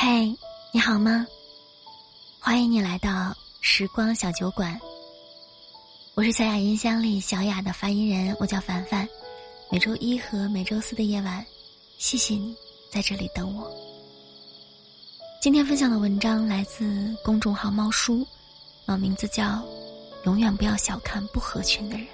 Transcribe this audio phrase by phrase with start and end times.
[0.00, 0.32] 嘿，
[0.72, 1.26] 你好吗？
[2.38, 4.80] 欢迎你来到时光小酒馆。
[6.14, 9.08] 我是小雅音箱里小雅的发音人，我叫凡凡。
[9.72, 11.44] 每周一和每周四的夜晚，
[11.98, 12.54] 谢谢你
[12.92, 13.68] 在这里等我。
[15.42, 18.24] 今天分享的文章来自公众号猫叔，
[18.86, 19.60] 啊，名字叫
[20.26, 22.06] “永远不要小看不合群的人”。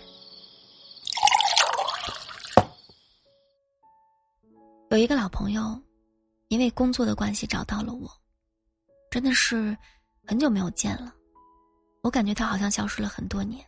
[4.88, 5.78] 有一个老朋友，
[6.54, 8.08] 因为工作的关系找到了我，
[9.10, 9.76] 真的是
[10.24, 11.12] 很久没有见了。
[12.00, 13.66] 我感觉他好像消失了很多年。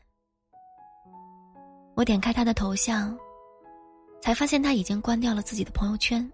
[1.96, 3.18] 我点开他的头像，
[4.22, 6.30] 才发现他已经关掉了自己的朋友圈。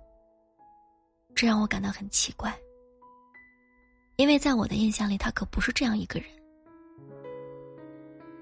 [1.35, 2.55] 这让我感到很奇怪，
[4.17, 6.29] 因为在我的印象里，他可不是这样一个人。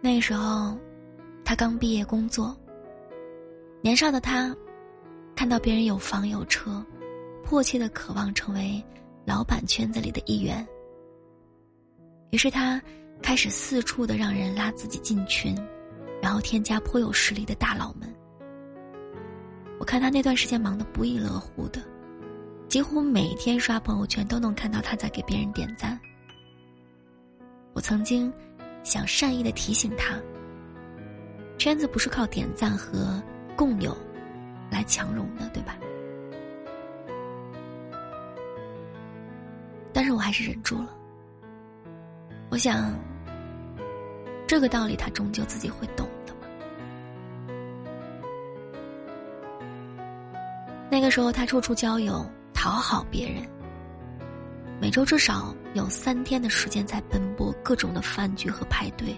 [0.00, 0.76] 那时候，
[1.44, 2.58] 他刚毕业工作，
[3.82, 4.52] 年少的他。
[5.36, 6.84] 看到别人有房有车，
[7.50, 8.80] 迫切的渴望成为
[9.24, 10.64] 老板圈子里的一员。
[12.30, 12.80] 于是他
[13.20, 15.52] 开始四处的让人拉自己进群，
[16.22, 18.08] 然后添加颇有实力的大佬们。
[19.80, 21.82] 我看他那段时间忙得不亦乐乎的，
[22.68, 25.98] 几乎每天刷朋友圈都能看到他在给别人点赞。
[27.72, 28.32] 我曾经
[28.84, 30.14] 想善意的提醒他，
[31.58, 33.20] 圈子不是靠点赞和
[33.56, 33.92] 共有。
[34.70, 35.76] 来强融的，对吧？
[40.00, 40.88] 但是我还是忍住了。
[42.48, 42.90] 我想，
[44.46, 46.34] 这个道理他终究自己会懂的。
[50.90, 53.46] 那个时候，他处处交友，讨好别人，
[54.80, 59.14] 每周至少有三天的时间在奔波各种的饭局和派对。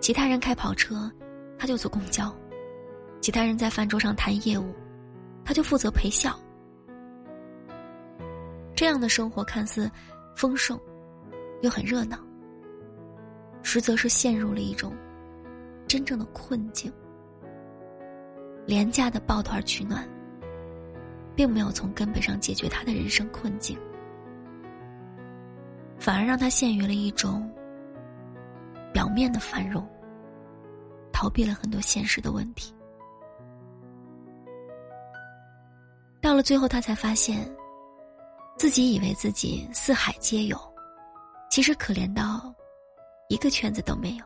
[0.00, 1.10] 其他人开跑车，
[1.58, 2.30] 他就坐公交。
[3.22, 4.74] 其他人在饭桌上谈业务，
[5.46, 6.38] 他就负责陪笑。
[8.80, 9.90] 这样的生活看似
[10.34, 10.80] 丰盛，
[11.60, 12.16] 又很热闹，
[13.62, 14.96] 实则是陷入了一种
[15.86, 16.90] 真正的困境。
[18.64, 20.08] 廉价的抱团取暖，
[21.36, 23.78] 并没有从根本上解决他的人生困境，
[25.98, 27.52] 反而让他陷于了一种
[28.94, 29.86] 表面的繁荣，
[31.12, 32.74] 逃避了很多现实的问题。
[36.18, 37.46] 到了最后，他才发现，
[38.60, 40.54] 自己以为自己四海皆有，
[41.50, 42.54] 其实可怜到
[43.30, 44.24] 一个圈子都没有。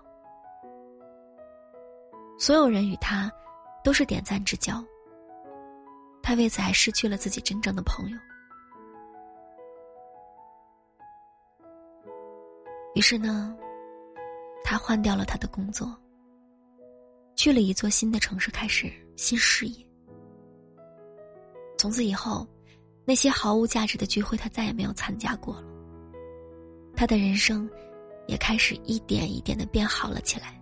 [2.37, 3.31] 所有人与他
[3.84, 4.84] 都是点赞之交，
[6.21, 8.19] 他为此还失去了自己真正的朋友。
[12.97, 13.56] 于是呢，
[14.65, 15.97] 他换掉了他的工作，
[17.37, 19.87] 去了一座新的城市，开始新事业。
[21.78, 22.45] 从此以后，
[23.04, 25.65] 那些毫无价值的聚会，他再也没有参加过了。
[26.97, 27.69] 他的人生
[28.26, 30.60] 也开始一点一点的变好了起来。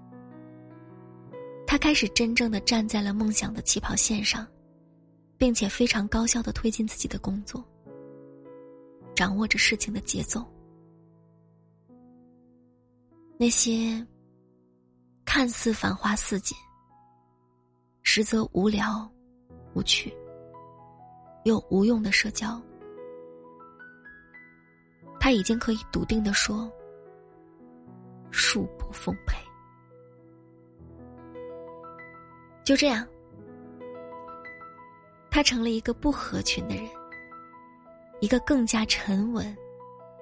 [1.66, 4.46] 他开始真正的站在了梦想的起跑线上，
[5.38, 7.64] 并且非常高效的推进自己的工作，
[9.14, 10.44] 掌握着事情的节奏。
[13.38, 14.04] 那些
[15.24, 16.56] 看似繁花似锦，
[18.02, 19.10] 实则无聊
[19.74, 20.12] 无趣。
[21.44, 22.60] 又无用的社交，
[25.18, 26.70] 他已经可以笃定的说
[28.30, 29.36] ：“恕不奉陪。”
[32.64, 33.04] 就这样，
[35.30, 36.88] 他成了一个不合群的人，
[38.20, 39.56] 一个更加沉稳、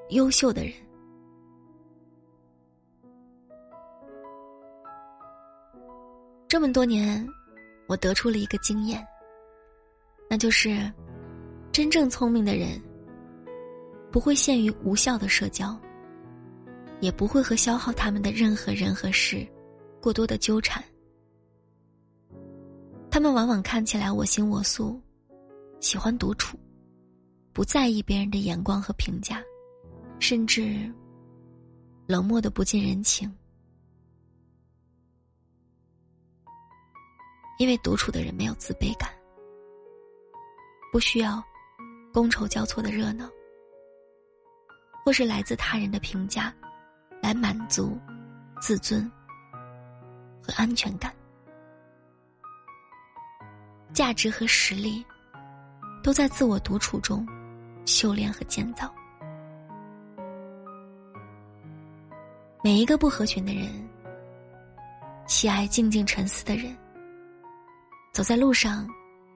[0.08, 0.72] 优秀的人。
[6.48, 7.28] 这么多年，
[7.86, 9.06] 我得出了一个经验，
[10.30, 10.90] 那就是。
[11.72, 12.80] 真正聪明的人，
[14.10, 15.78] 不会陷于无效的社交，
[17.00, 19.46] 也不会和消耗他们的任何人和事
[20.00, 20.82] 过多的纠缠。
[23.08, 25.00] 他们往往看起来我行我素，
[25.78, 26.58] 喜欢独处，
[27.52, 29.40] 不在意别人的眼光和评价，
[30.18, 30.92] 甚至
[32.06, 33.32] 冷漠的不近人情。
[37.58, 39.08] 因为独处的人没有自卑感，
[40.90, 41.40] 不需要。
[42.12, 43.28] 觥筹交错的热闹，
[45.04, 46.52] 或是来自他人的评价，
[47.22, 47.96] 来满足
[48.60, 49.10] 自尊
[50.42, 51.14] 和安全感。
[53.92, 55.04] 价值和实力
[56.02, 57.26] 都在自我独处中
[57.84, 58.92] 修炼和建造。
[62.62, 63.88] 每一个不合群的人，
[65.26, 66.76] 喜爱静静沉思的人，
[68.12, 68.88] 走在路上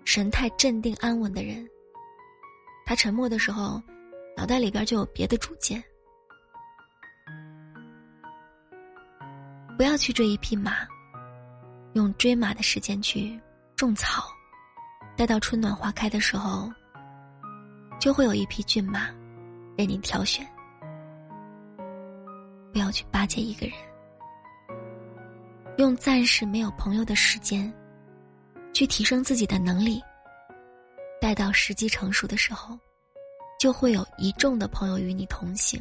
[0.05, 1.69] 神态镇定安稳的人。
[2.87, 3.83] 他沉默的时候，
[4.37, 5.83] 脑袋里边就有别的主见。
[9.77, 10.73] 不要去追一匹马，
[11.95, 13.41] 用追马的时间去
[13.75, 14.25] 种草，
[15.17, 16.71] 待到春暖花开的时候，
[17.99, 19.09] 就会有一匹骏马
[19.77, 20.47] 任你挑选。
[22.73, 23.77] 不要去巴结一个人，
[25.79, 27.73] 用暂时没有朋友的时间，
[28.73, 30.03] 去提升自己的能力。
[31.25, 32.79] 待到时机成熟的时候，
[33.59, 35.81] 就会有一众的朋友与你同行。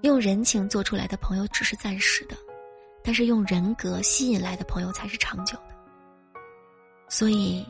[0.00, 2.36] 用人情做出来的朋友只是暂时的，
[3.00, 5.76] 但是用人格吸引来的朋友才是长久的。
[7.08, 7.64] 所以，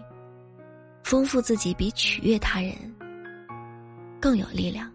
[1.05, 2.75] 丰富自己比取悦他人
[4.19, 4.90] 更有力量。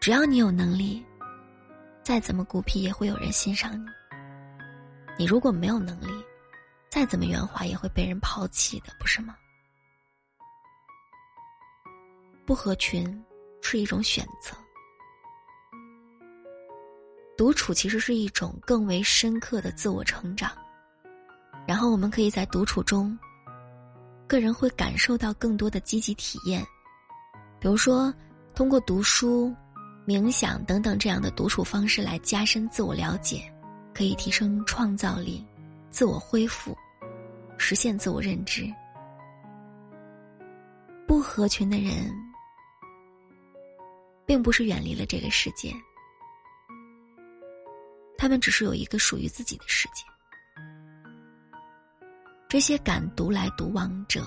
[0.00, 1.04] 只要你有能力，
[2.02, 3.84] 再怎么孤僻也会有人欣赏你。
[5.18, 6.24] 你如果没有能力，
[6.90, 9.36] 再怎么圆滑也会被人抛弃的，不是吗？
[12.46, 13.24] 不合群
[13.60, 14.56] 是一种选择。
[17.36, 20.50] 独处其实是一种更为深刻的自我成长，
[21.66, 23.18] 然后我们可以在独处中，
[24.26, 26.64] 个人会感受到更多的积极体验，
[27.60, 28.14] 比如说
[28.54, 29.54] 通过读书、
[30.06, 33.52] 冥想等等这样的独处方式来加深自我了解，
[33.92, 35.44] 可以提升创造力、
[35.96, 36.76] 自我恢复、
[37.56, 38.70] 实现自我认知。
[41.06, 42.14] 不合群的人，
[44.26, 45.72] 并不是远离了这个世界。
[48.18, 50.04] 他们只是有一个属于自己的世界。
[52.46, 54.26] 这些敢独来独往者，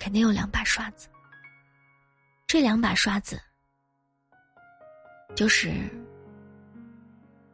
[0.00, 1.06] 肯定有两把刷子。
[2.48, 3.40] 这两把刷子，
[5.36, 5.72] 就是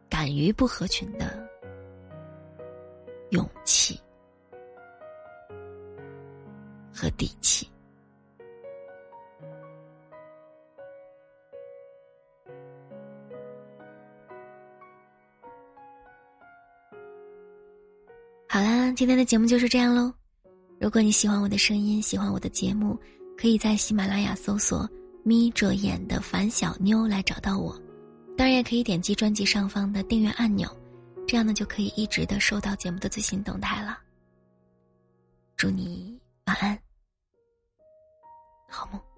[0.08, 1.45] 敢于不合群的
[3.31, 4.00] 勇气
[6.93, 7.69] 和底气。
[18.49, 20.12] 好啦，今天的节目就是这样喽。
[20.78, 22.99] 如果你喜欢我的声音，喜欢我的节目，
[23.37, 24.88] 可以在喜马拉雅搜索
[25.25, 27.78] “眯着眼的樊小妞”来找到我。
[28.37, 30.69] 当然，也可以点击专辑上方的订阅按钮，
[31.26, 33.99] 这样呢就可以一直的收到节目的最新动态了。
[35.56, 36.78] 祝你晚安，
[38.69, 39.15] 好梦。